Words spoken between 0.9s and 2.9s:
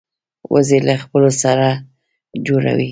خپلو سره جوړه وي